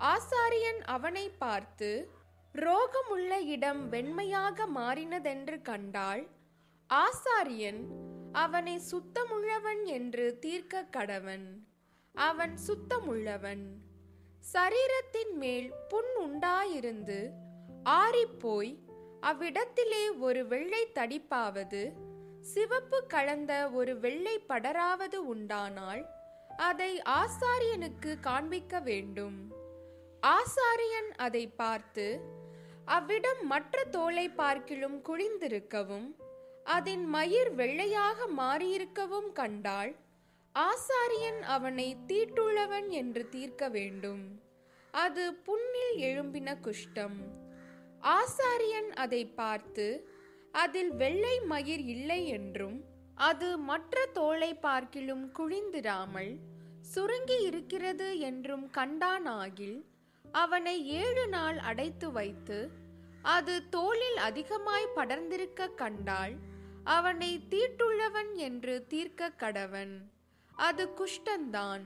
ஆசாரியன் 0.00 0.80
அவனை 0.84 1.28
பார்த்து 1.28 2.10
ரோகமுள்ள 2.54 3.40
இடம் 3.40 3.92
வெண்மையாக 3.92 4.66
மாறினதென்று 4.74 5.62
கண்டால் 5.62 6.26
ஆசாரியன் 6.90 7.84
அவனை 8.32 8.80
சுத்தமுள்ளவன் 8.90 9.84
என்று 9.84 10.38
தீர்க்க 10.38 10.82
கடவன். 10.82 11.60
அவன் 12.12 12.58
சுத்தமுள்ளவன். 12.66 13.66
சரீரத்தின் 14.52 15.32
மேல் 15.32 15.72
புண் 15.88 16.12
உண்டாயிருந்து 16.20 17.30
ஆறிப்போய் 17.84 18.78
அவ்விடத்திலே 19.20 20.18
ஒரு 20.18 20.46
வெள்ளை 20.46 20.88
தடிப்பாவது 20.94 21.92
சிவப்பு 22.40 23.06
கலந்த 23.06 23.70
ஒரு 23.70 24.00
வெள்ளை 24.00 24.42
படராவது 24.48 25.14
உண்டானால் 25.14 26.06
அதை 26.56 27.02
ஆசாரியனுக்கு 27.02 28.20
காண்பிக்க 28.20 28.80
வேண்டும். 28.80 29.55
ஆசாரியன் 30.26 31.10
அதை 31.16 31.44
பார்த்து 31.56 32.06
அவ்விடம் 32.86 33.42
மற்ற 33.46 33.84
தோலை 33.90 34.26
பார்க்கிலும் 34.30 34.98
குழிந்திருக்கவும் 35.08 36.08
அதன் 36.66 37.04
மயிர் 37.06 37.50
வெள்ளையாக 37.54 38.26
மாறியிருக்கவும் 38.36 39.30
கண்டால் 39.32 39.92
ஆசாரியன் 40.54 41.40
அவனை 41.46 41.88
தீட்டுள்ளவன் 42.06 42.88
என்று 42.90 43.22
தீர்க்க 43.28 43.68
வேண்டும். 43.68 44.22
அது 44.94 45.24
புண்ணில் 45.42 45.96
எழும்பின 46.00 46.54
குஷ்டம். 46.60 47.18
ஆசாரியன் 48.16 48.90
அதை 48.94 49.22
பார்த்து 49.34 49.86
அதில் 50.54 50.92
வெள்ளை 50.94 51.36
மயிர் 51.44 51.84
இல்லை 51.86 52.20
என்றும் 52.28 52.78
அது 53.20 53.48
மற்ற 53.58 54.06
தோலை 54.12 54.50
பார்க்கிலும் 54.56 55.26
குழிந்திராமல் 55.38 56.32
சுருங்கி 56.82 57.36
இருக்கிறது 57.42 58.08
என்றும் 58.20 58.66
கண்டானாகில் 58.70 59.78
அவனை 60.32 60.88
ஏழு 60.88 61.28
நாள் 61.28 61.58
அடைத்து 61.58 62.12
வைத்து 62.12 62.70
அது 63.22 63.68
தோளில் 63.68 64.16
அதிகமாய் 64.16 64.88
படர்ந்திருக்க 64.96 65.74
கண்டால் 65.74 66.32
அவனை 66.84 67.40
தீட்டுள்ளவன் 67.50 68.34
என்று 68.34 68.86
தீர்க்க 68.86 69.32
கடவன். 69.38 70.00
அது 70.52 70.88
குஷ்டந்தான். 70.88 71.80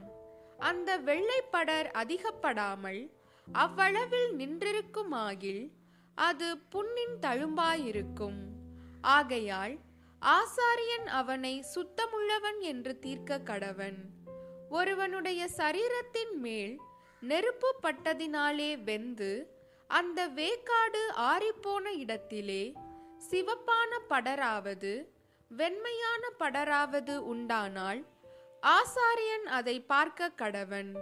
அந்த 0.59 0.99
வெள்ளைப்படர் 0.99 1.91
அதிகப்படாமல் 1.91 3.11
அவ்வளவில் 3.53 4.33
நின்றிருக்குமாகில் 4.39 5.71
அது 6.15 6.59
புண்ணின் 6.59 7.19
தழும்பாயிருக்கும். 7.21 8.39
ஆகையால் 9.01 9.79
ஆசாரியன் 10.23 11.07
அவனை 11.07 11.65
சுத்தமுள்ளவன் 11.75 12.59
என்று 12.59 12.99
தீர்க்க 12.99 13.39
கடவன். 13.39 13.99
ஒருவனுடைய 14.71 15.49
சரீரத்தின் 15.57 16.33
மேல் 16.33 16.81
நெருப்பு 17.23 17.75
பட்டதினாலே 17.83 18.83
வெந்து 18.83 19.33
அந்த 19.87 20.29
வேக்காடு 20.29 21.03
ஆறிப்போன 21.15 21.87
இடத்திலே 21.95 22.75
சிவப்பான 23.31 23.91
படராவது 24.09 24.93
வெண்மையான 25.51 26.23
படராவது 26.39 27.17
உண்டானால் 27.17 28.01
ஆசாரியன் 28.63 29.47
அதை 29.59 29.81
பார்க்க 29.81 30.31
கடவன். 30.37 30.93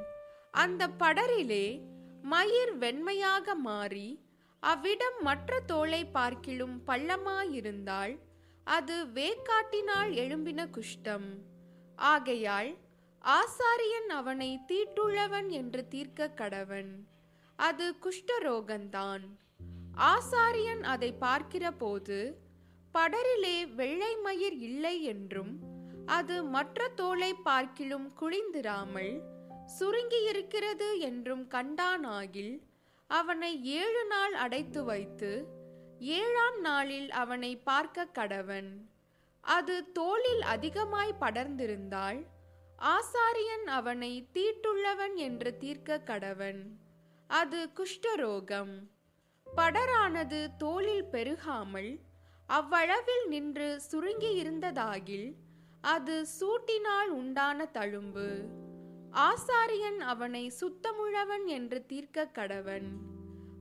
அந்த 0.51 0.89
படரிலே 0.89 1.67
மயிர் 2.23 2.79
வெண்மையாக 2.79 3.55
மாறி 3.55 4.09
அவ்விடம் 4.61 5.19
மற்ற 5.21 5.61
தோலை 5.61 6.05
பார்க்கிலும் 6.05 6.77
பள்ளமாயிருந்தால் 6.87 8.19
அது 8.65 8.97
வேக்காட்டினால் 9.15 10.13
எழும்பின 10.23 10.67
குஷ்டம். 10.77 11.29
ஆகையால் 11.97 12.77
ஆசாரியன் 13.29 14.09
அவனை 14.09 14.59
தீட்டுள்ளவன் 14.69 15.49
என்று 15.49 15.89
தீர்க்க 15.89 16.31
கடவன். 16.37 16.91
அது 17.57 17.95
குஷ்டரோகந்தான். 18.03 19.25
ஆசாரியன் 19.97 20.83
அதை 20.83 21.13
பார்க்கிற 21.13 21.71
போது 21.71 22.39
படரிலே 22.95 23.75
வெள்ளை 23.75 24.17
மயிர் 24.17 24.55
இல்லை 24.55 25.03
என்றும் 25.03 25.59
அது 26.07 26.45
மற்ற 26.45 26.89
தோலை 26.89 27.35
பார்க்கிலும் 27.35 28.13
குழிந்திராமல் 28.21 29.21
சுருங்கியிருக்கிறது 29.81 30.99
என்றும் 30.99 31.49
கண்டானாகில் 31.49 32.63
அவனை 33.07 33.65
ஏழு 33.65 34.07
நாள் 34.07 34.35
அடைத்து 34.35 34.85
வைத்து 34.85 35.47
ஏழாம் 35.99 36.61
நாளில் 36.61 37.11
அவனை 37.11 37.57
பார்க்க 37.57 38.09
கடவன். 38.15 38.71
அது 39.41 39.93
தோளில் 39.93 40.43
அதிகமாய் 40.43 41.15
படர்ந்திருந்தால் 41.21 42.21
ஆசாரியன் 42.79 43.65
அவனை 43.67 44.29
தீட்டுள்ளவன் 44.35 45.15
என்று 45.15 45.57
தீர்க்க 45.57 46.01
கடவன். 46.05 46.61
அது 47.27 47.69
குஷ்டரோகம். 47.75 48.75
படரானது 49.57 50.49
தோளில் 50.59 51.05
பெருகாமல் 51.05 51.99
அவ்வளவில் 52.47 53.27
நின்று 53.27 53.81
சுருங்கியிருந்ததாகில் 53.91 55.33
அது 55.81 56.27
சூட்டினால் 56.41 57.07
உண்டான 57.07 57.69
தழும்பு. 57.75 58.45
ஆசாரியன் 59.13 59.99
அவனை 59.99 60.53
சுத்தமுழவன் 60.61 61.45
என்று 61.45 61.87
தீர்க்க 61.87 62.31
கடவன். 62.35 62.89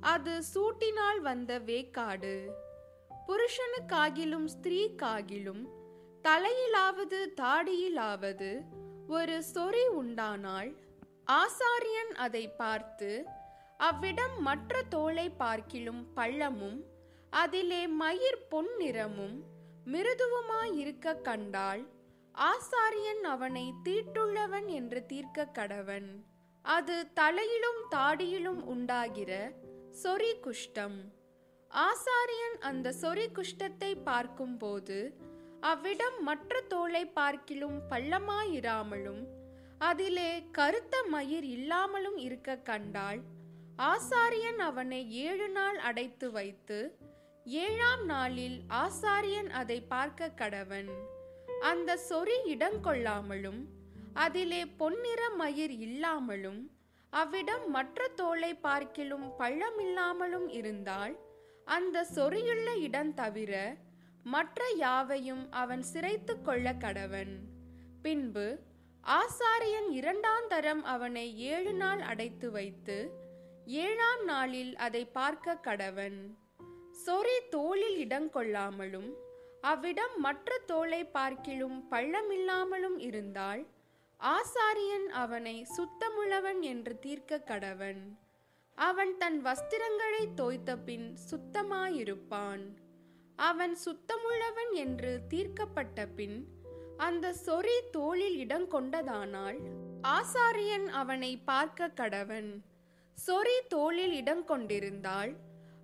அது 0.02 0.42
சூட்டினால் 0.56 1.20
வந்த 1.20 1.60
வேக்காடு. 1.60 2.50
புருஷனுக்காகிலும் 3.28 4.48
ஸ்திரீக்காகிலும் 4.62 5.66
தலையிலாவது 6.24 7.28
தாடியிலாவது 7.36 8.62
ஒரு 9.08 9.43
சொறி 9.54 9.88
உண்டானால் 9.88 10.72
ஆசாரியன் 11.32 12.13
அதை 12.15 12.50
பார்த்து 12.50 13.26
அவ்விடம் 13.78 14.41
மற்ற 14.41 14.82
தோலை 14.89 15.30
பார்க்கிலும் 15.30 16.08
பள்ளமும் 16.15 16.80
அதிலே 17.30 17.88
மயிர் 17.88 18.48
பொன் 18.50 18.76
நிறமும் 18.78 19.43
மிருதுவுமாயிருக்க 19.86 21.22
கண்டால் 21.22 21.84
ஆசாரியன் 22.36 23.24
அவனை 23.24 23.74
தீட்டுள்ளவன் 23.84 24.65
என்று 24.65 25.06
தீர்க்க 25.06 25.50
கடவன். 25.54 26.24
அது 26.62 27.13
தலையிலும் 27.13 27.82
தாடியிலும் 27.91 28.62
உண்டாகிற 28.63 29.52
சொறி 30.04 30.34
குஷ்டம். 30.41 30.98
ஆசாரியன் 31.72 32.58
அந்த 32.60 32.93
சொறி 33.02 33.28
குஷ்டத்தை 33.32 34.04
பார்க்கும்போது 34.04 35.17
அவ்விடம் 35.62 36.20
மற்ற 36.20 36.62
தோலை 36.62 37.06
பார்க்கிலும் 37.06 37.82
பள்ளமாயிராமலும் 37.89 39.28
அதிலே 39.78 40.43
கருத்த 40.52 41.04
மயிர் 41.04 41.43
இல்லாமலும் 41.43 42.17
இருக்க 42.17 42.58
கண்டால் 42.58 43.20
ஆசாரியன் 43.78 44.58
அவனை 44.58 45.12
ஏழு 45.12 45.50
நாள் 45.50 45.78
அடைத்து 45.78 46.32
வைத்து 46.32 46.98
ஏழாம் 47.46 48.06
நாளில் 48.06 48.62
ஆசாரியன் 48.70 49.50
அதை 49.50 49.82
பார்க்க 49.82 50.32
கடவன். 50.36 50.89
அந்த 51.62 52.00
சொறி 52.10 52.38
இடங்கொள்ளாமலும் 52.46 53.65
அதிலே 54.13 54.65
பொன்னிற 54.65 55.30
மயிர் 55.30 55.72
இல்லாமலும் 55.72 56.72
அவ்விடம் 57.10 57.70
மற்ற 57.70 58.08
தோலை 58.08 58.56
பார்க்கிலும் 58.56 59.34
பள்ளமில்லாமலும் 59.39 60.48
இருந்தால் 60.48 61.17
அந்த 61.65 62.06
சொறியுள்ள 62.15 62.76
இடம் 62.76 63.13
தவிர 63.13 63.78
மற்ற 64.34 64.62
யாவையும் 64.78 65.44
அவன் 65.52 65.84
சிரைத்து 65.94 66.34
கொள்ள 66.42 66.74
கடவன். 66.74 67.34
பின்பு 68.02 68.48
ஆசாரியன் 69.04 69.90
இரண்டாம் 69.90 70.48
தரம் 70.48 70.84
அவனை 70.84 71.26
ஏழு 71.52 71.74
நாள் 71.74 72.02
அடைத்து 72.02 72.48
வைத்து 72.52 72.98
ஏழாம் 73.66 74.24
நாளில் 74.24 74.74
அதை 74.76 75.04
பார்க்க 75.18 75.60
கடவன். 75.63 76.20
சொறி 77.06 77.38
தோளில் 77.50 77.98
இடங்கொள்ளாமலும் 78.06 79.10
அவ்விடம் 79.62 80.16
மற்ற 80.18 80.58
தோலை 80.66 81.02
பார்க்கிலும் 81.18 81.78
பள்ளமில்லாமலும் 81.92 82.98
இருந்தால் 82.98 83.63
ஆசாரியன் 84.20 85.08
அவனை 85.24 85.56
சுத்தமுள்ளவன் 85.78 86.62
என்று 86.72 86.94
தீர்க்க 87.00 87.44
கடவன். 87.46 88.02
அவன் 88.78 89.13
தன் 89.18 89.40
வஸ்திரங்களை 89.46 90.24
தோய்த்த 90.36 90.78
பின் 90.88 91.08
சுத்தமாயிருப்பான். 91.30 92.66
அவன் 93.38 93.78
சுத்தமுள்ளவன் 93.86 94.71
என்று 94.71 95.21
தீர்க்கப்பட்ட 95.28 96.06
பின் 96.06 96.47
அந்த 96.97 97.34
சொறி 97.45 97.78
தோளில் 97.91 98.38
இடம் 98.38 98.69
கொண்டதானால் 98.71 99.58
ஆசாரியன் 100.02 100.86
அவனை 100.86 101.38
பார்க்க 101.38 101.91
கடவன். 101.95 102.62
சொறி 103.28 103.58
தோளில் 103.67 104.13
இடம் 104.13 104.45
கொண்டிருந்தால் 104.45 105.34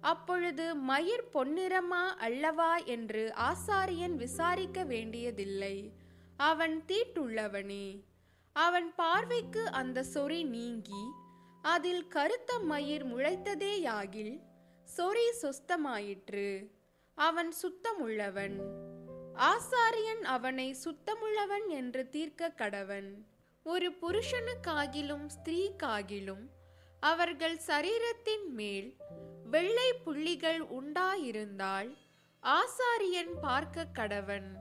அப்பொழுது 0.01 0.75
மயிர் 0.75 1.29
பொன்னிறமா 1.33 2.03
அல்லவா 2.17 2.75
என்று 2.75 3.33
ஆசாரியன் 3.35 4.15
விசாரிக்க 4.15 4.83
வேண்டியதில்லை. 4.83 5.93
அவன் 6.37 6.83
தீட்டுள்ளவனே. 6.87 8.03
அவன் 8.53 8.95
பார்வைக்கு 8.95 9.71
அந்த 9.71 10.03
சொறி 10.13 10.45
நீங்கி 10.45 11.03
அதில் 11.61 12.07
கருத்த 12.07 12.59
மயிர் 12.59 13.05
முளைத்ததேயாகில் 13.05 14.35
சொறி 14.97 15.27
சொஸ்தமாயிற்று. 15.41 16.67
அவன் 17.15 17.54
சுத்தமுள்ளவன். 17.62 18.58
ஆசாரியன் 19.36 20.21
அவனை 20.21 20.76
சுத்தமுள்ளவன் 20.84 21.67
என்று 21.67 22.10
தீர்க்க 22.10 22.54
கடவன். 22.58 23.12
ஒரு 23.63 23.91
புருஷனுக்காகிலும் 23.91 25.28
ஸ்திரீக்காகிலும் 25.28 26.49
அவர்கள் 26.99 27.60
சரீரத்தின் 27.67 28.47
மேல் 28.47 28.97
வெள்ளை 29.43 29.93
புள்ளிகள் 29.93 30.62
உண்டாயிருந்தால் 30.62 31.97
ஆசாரியன் 32.43 33.39
பார்க்க 33.41 33.88
கடவன். 33.95 34.52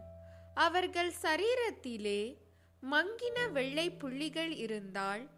அவர்கள் 0.55 1.13
சரீரத்திலே 1.23 2.37
மங்கின 2.91 3.53
வெள்ளை 3.53 3.91
புள்ளிகள் 3.91 4.53
இருந்தால் 4.55 5.29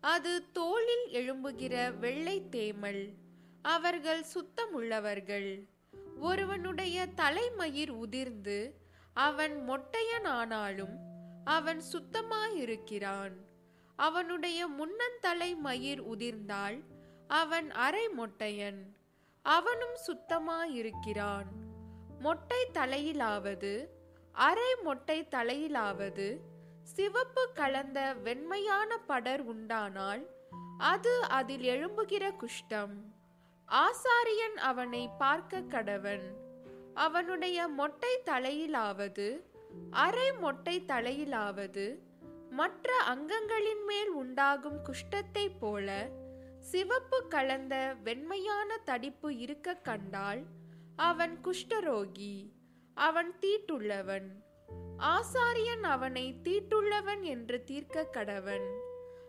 அது 0.00 0.50
தோளில் 0.52 1.06
எழும்புகிற 1.12 1.98
வெள்ளை 1.98 2.42
தேமல். 2.50 3.14
அவர்கள் 3.62 4.24
சுத்தமுள்ளவர்கள். 4.34 5.72
ஒருவனுடைய 6.18 7.06
தலைமயிர் 7.06 7.90
உதிர்ந்து 7.90 8.80
அவன் 9.12 9.64
மொட்டையனானாலும் 9.68 10.96
அவன் 11.44 11.82
சுத்தமாயிருக்கிறான். 11.92 13.32
அவனுடைய 13.96 14.68
முன்னந்தலை 14.68 15.56
மயிர் 15.56 16.08
உதிர்ந்தால் 16.08 16.84
அவன் 17.28 17.70
அரை 17.70 18.08
மொட்டையன். 18.08 18.80
அவனும் 19.42 19.96
சுத்தமாயிருக்கிறான். 20.06 21.46
மொட்டை 22.18 22.66
தலையிலாவது 22.72 23.86
அரை 24.32 24.74
மொட்டை 24.82 25.28
தலையிலாவது 25.30 26.36
சிவப்பு 26.82 27.52
கலந்த 27.52 28.14
வெண்மையான 28.24 28.96
படர் 29.06 29.40
உண்டானால் 29.40 30.30
அது 30.78 31.22
அதில் 31.22 31.62
எழும்புகிற 31.62 32.34
குஷ்டம். 32.36 33.13
ஆசாரியன் 33.68 34.56
அவனை 34.56 35.10
பார்க்க 35.18 35.60
கடவன். 35.60 36.22
அவனுடைய 36.94 37.68
மொட்டை 37.68 38.18
தலையிலாவது 38.24 39.40
அரை 39.90 40.32
மொட்டை 40.32 40.80
தலையிலாவது 40.80 41.98
மற்ற 42.50 43.02
அங்கங்களின் 43.08 43.84
மேல் 43.86 44.10
உண்டாகும் 44.10 44.78
குஷ்டத்தைப் 44.84 45.58
போல 45.60 46.08
சிவப்பு 46.60 47.28
கலந்த 47.28 47.96
வெண்மையான 48.02 48.76
தடிப்பு 48.76 49.38
இருக்க 49.38 49.74
கண்டால் 49.74 50.42
அவன் 50.96 51.40
குஷ்டரோகி 51.44 52.50
அவன் 52.94 53.38
தீட்டுள்ளவன். 53.40 54.26
ஆசாரியன் 54.98 55.82
அவனை 55.82 56.34
தீட்டுள்ளவன் 56.42 57.20
என்று 57.20 57.64
தீர்க்க 57.64 58.08
கடவன். 58.12 58.78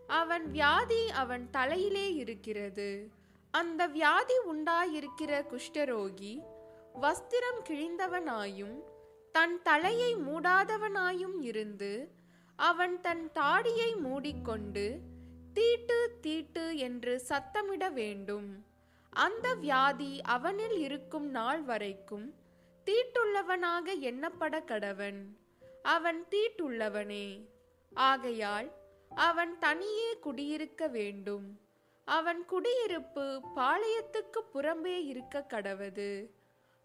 அவன் 0.08 0.52
வியாதி 0.52 1.10
அவன் 1.10 1.50
தலையிலே 1.50 2.14
இருக்கிறது. 2.14 3.10
அந்த 3.56 3.86
வியாதி 3.86 4.34
உண்டாயிருக்கிற 4.52 5.34
குஷ்டரோகி 5.52 6.44
வஸ்திரம் 7.02 7.60
கிழிந்தவனாயும் 7.70 8.78
தன் 9.32 9.62
தலையை 9.62 10.16
மூடாதவனாயும் 10.16 11.38
இருந்து 11.40 12.12
அவன் 12.56 13.02
தன் 13.02 13.32
தாடியை 13.32 13.96
மூடிக்கொண்டு 13.96 15.00
தீட்டு 15.54 16.18
தீட்டு 16.22 16.78
என்று 16.78 17.22
சத்தமிட 17.30 17.94
வேண்டும். 17.94 18.66
அந்த 19.10 19.54
வியாதி 19.54 20.22
அவனில் 20.22 20.78
இருக்கும் 20.78 21.30
நாள் 21.30 21.62
வரைக்கும் 21.62 22.34
தீட்டுள்ளவனாக 22.86 23.94
எண்ணப்பட 24.02 24.56
கடவன். 24.64 25.22
அவன் 25.84 26.26
தீட்டுள்ளவனே. 26.30 27.28
ஆகையால் 27.94 28.72
அவன் 29.10 29.60
தனியே 29.60 30.18
குடியிருக்க 30.20 30.88
வேண்டும். 30.88 31.48
அவன் 32.08 32.46
குடியிருப்பு 32.46 33.42
பாளையத்துக்கு 33.56 34.40
புறம்பே 34.54 35.06
இருக்க 35.06 35.46
கடவது. 35.54 36.30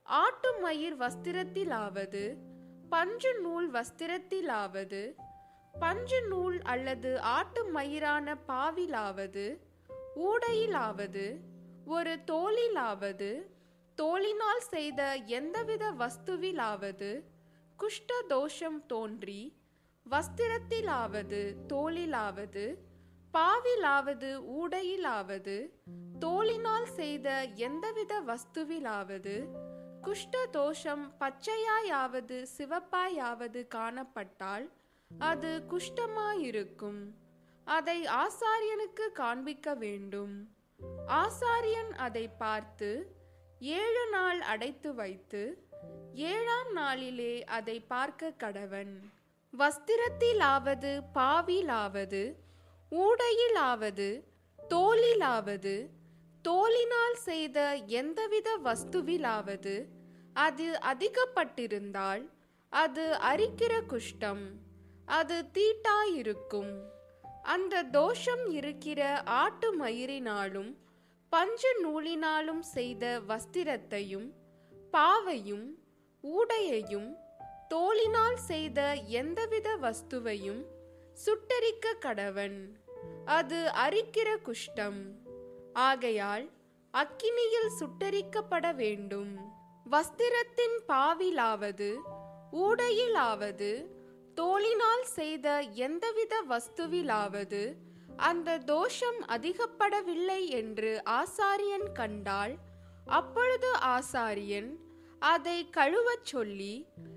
ஆட்டு 0.02 0.61
மயிர் 0.61 0.96
வஸ்திரத்திலாவது 0.96 2.37
பஞ்சு 2.90 3.40
நூல் 3.40 3.72
வஸ்திரத்திலாவது 3.72 5.14
பஞ்சு 5.80 6.20
நூல் 6.28 6.59
அல்லது 6.62 7.20
ஆட்டு 7.20 7.70
மயிரான 7.70 8.37
பாவிலாவது 8.48 9.59
ஊடையிலாவது 10.16 11.40
ஒரு 11.85 12.18
தோலிலாவது 12.26 13.30
தோலினால் 13.96 14.64
செய்த 14.68 15.16
எந்தவித 15.16 15.92
வஸ்துவிலாவது 15.92 17.22
குஷ்ட 17.78 18.12
தோஷம் 18.28 18.87
தோன்றி 18.87 19.52
வஸ்திரத்திலாவது 20.11 21.56
தோலிலாவது 21.66 22.64
பாவிலாவது 23.35 24.31
ஊடையிலாவது 24.61 25.57
தோளினால் 26.19 26.88
செய்த 26.95 27.29
எந்தவித 27.55 28.21
வஸ்துவிலாவது 28.21 29.35
குஷ்ட 30.03 30.35
தோஷம் 30.51 31.05
பச்சையாயாவது 31.21 32.37
சிவப்பாயாவது 32.57 33.61
காணப்பட்டால் 33.75 34.66
அது 35.11 35.62
குஷ்டமாயிருக்கும். 35.69 37.01
அதை 37.64 37.99
ஆசாரியனுக்கு 38.05 39.07
காண்பிக்க 39.12 39.75
வேண்டும். 39.75 40.35
ஆசாரியன் 41.07 41.93
அதை 41.97 42.29
பார்த்து 42.29 42.90
ஏழு 43.59 44.05
நாள் 44.11 44.40
அடைத்து 44.40 44.95
வைத்து 44.95 45.43
ஏழாம் 46.12 46.73
நாளிலே 46.73 47.45
அதை 47.45 47.81
பார்க்க 47.81 48.33
கடவன். 48.38 48.95
வஸ்திரத்திலாவது 49.53 50.93
பாவிலாவது 51.14 52.23
ஊடையிலாவது 52.92 54.22
தோலிலாவது 54.70 55.90
தோலினால் 56.42 57.14
செய்த 57.14 57.74
எந்தவித 57.74 58.59
வஸ்துவிலாவது 58.64 59.87
அது 60.33 60.79
அதிகப்பட்டிருந்தால் 60.81 62.31
அது 62.68 63.18
அரிக்கிற 63.20 63.83
குஷ்டம் 63.88 64.44
அது 65.05 65.44
தீட்டாயிருக்கும். 65.55 66.83
அந்த 67.42 67.83
தோஷம் 67.83 68.50
இருக்கிற 68.50 69.22
ஆட்டு 69.22 69.79
மயிரினாலும் 69.79 70.76
பஞ்சு 71.29 71.85
நூலினாலும் 71.85 72.61
செய்த 72.61 73.20
வஸ்திரத்தையும் 73.29 74.29
பாவையும் 74.90 75.79
ஊடையையும் 76.22 77.16
தோலினால் 77.68 78.37
செய்த 78.37 78.94
எந்தவித 78.94 79.76
வஸ்துவையும் 79.76 80.62
சுட்டரிக்க 81.26 81.94
கடவன். 82.00 82.80
அது 83.31 83.59
அரிக்கிற 83.75 84.29
குஷ்டம். 84.47 85.01
ஆகையால் 85.73 86.47
அக்கினியில் 86.95 87.71
சுட்டரிக்கப்பட 87.81 88.75
வேண்டும். 88.75 89.33
வஸ்திரத்தின் 89.90 90.77
பாவிலாவது 90.88 91.90
ஊடையிலாவது 92.53 93.71
தோளினால் 94.35 95.03
செய்த 95.03 95.61
எந்தவித 95.61 96.35
வஸ்துவிலாவது 96.49 97.62
அந்த 98.16 98.59
தோஷம் 98.59 99.21
அதிகப்படவில்லை 99.29 100.49
என்று 100.49 101.03
ஆசாரியன் 101.11 101.93
கண்டால் 101.93 102.55
அப்பொழுது 103.07 103.71
ஆசாரியன் 103.88 104.71
அதை 105.19 105.69
கழுவச் 105.69 106.25
சொல்லி 106.25 106.75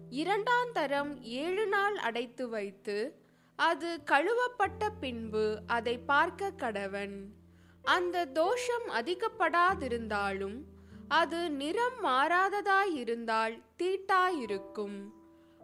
இரண்டாந்தரம் 0.09 1.23
ஏழு 1.23 1.67
நாள் 1.67 1.95
அடைத்து 1.97 2.49
வைத்து 2.49 2.97
அது 3.55 4.03
கழுவப்பட்ட 4.05 4.89
பின்பு 4.99 5.61
அதை 5.67 5.97
பார்க்க 5.97 6.51
கடவன். 6.57 7.25
அந்த 7.83 8.25
தோஷம் 8.25 8.87
அதிகப்படாதிருந்தாலும் 8.89 10.61
அது 11.07 11.51
நிறம் 11.51 12.03
மாறாததாயிருந்தால் 12.03 13.61
தீட்டாயிருக்கும். 13.83 15.09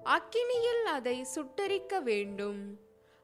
அக்கினியில் 0.05 0.83
அதை 0.83 1.25
சுட்டரிக்க 1.35 2.01
வேண்டும். 2.03 2.79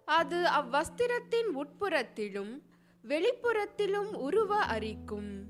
அது 0.05 0.37
அவ்வஸ்திரத்தின் 0.37 1.49
உட்புறத்திலும் 1.55 2.61
வெளிப்புறத்திலும் 3.03 4.13
உருவ 4.13 4.55
அரிக்கும். 4.55 5.43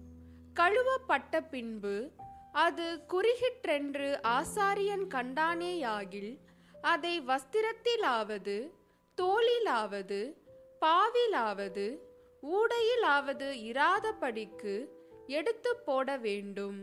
கழுவப்பட்ட 0.54 1.50
பின்பு 1.50 2.12
அது 2.52 3.04
குறுகிற்றென்று 3.08 4.20
ஆசாரியன் 4.24 5.08
கண்டானேயாகில் 5.10 6.40
அதை 6.82 7.22
வஸ்திரத்திலாவது 7.22 8.70
தோளிலாவது 9.22 10.20
பாவிலாவது 10.82 11.86
ஊடையிலாவது 12.44 13.48
இராதபடிக்கு 13.72 14.76
எடுத்து 15.28 15.76
போட 15.76 16.18
வேண்டும். 16.18 16.80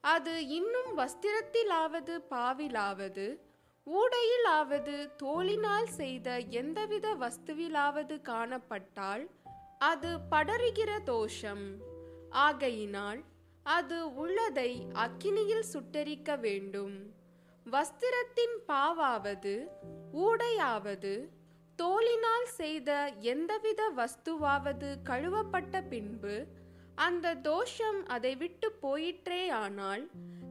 அது 0.00 0.48
இன்னும் 0.48 0.98
வஸ்திரத்திலாவது 0.98 2.14
பாவிலாவது 2.30 3.26
ஊடையிலாவது 3.86 4.96
தோளினால் 5.22 5.88
செய்த 5.90 6.38
எந்தவித 6.38 7.14
வஸ்துவிலாவது 7.14 8.16
காணப்பட்டால் 8.22 9.24
அது 9.78 10.10
படருகிற 10.30 11.02
தோஷம். 11.02 11.64
ஆகையினால் 12.30 13.20
அது 13.62 14.14
உள்ளதை 14.14 14.70
அக்கினியில் 14.94 15.68
சுட்டரிக்க 15.72 16.38
வேண்டும். 16.38 16.96
வஸ்திரத்தின் 17.66 18.56
பாவாவது 18.68 19.54
ஊடையாவது 20.12 21.14
தோலினால் 21.78 22.48
செய்த 22.56 22.90
எந்தவித 23.20 23.82
வஸ்துவாவது 23.96 24.88
கழுவப்பட்ட 25.04 25.88
பின்பு 25.88 26.34
அந்த 26.94 27.34
தோஷம் 27.34 28.00
அதை 28.06 28.36
விட்டு 28.36 28.68
போயிற்றேயானால் 28.82 30.02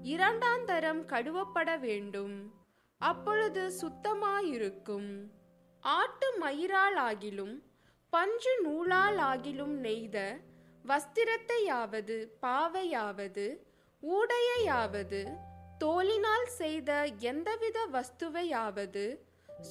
இரண்டாந்தரம் 0.03 1.01
கழுவப்பட 1.05 1.69
வேண்டும். 1.79 2.35
அப்பொழுது 3.01 3.63
சுத்தமாயிருக்கும். 3.81 5.11
ஆட்டு 5.83 6.27
மயிரால் 6.39 6.99
ஆகிலும் 7.09 7.55
பஞ்சு 8.13 8.53
நூலால் 8.63 9.19
ஆகிலும் 9.31 9.75
நெய்த 9.79 10.17
வஸ்திரத்தையாவது 10.85 12.17
பாவையாவது 12.41 13.45
ஊடையாவது 14.03 15.21
தோலினால் 15.77 16.49
செய்த 16.57 16.91
எந்தவித 17.19 17.79
வஸ்துவையாவது 17.93 19.05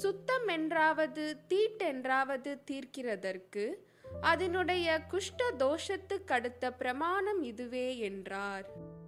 சுத்தமென்றாவது 0.03 1.37
தீட்டென்றாவது 1.49 2.59
தீர்க்கிறதற்கு 2.71 3.75
அதனுடைய 4.21 5.01
குஷ்ட 5.11 5.43
தோஷத்துக்கடுத்த 5.59 6.71
பிரமாணம் 6.79 7.43
இதுவே 7.43 7.99
என்றார். 7.99 8.99